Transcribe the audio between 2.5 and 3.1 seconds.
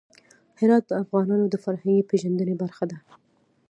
برخه ده.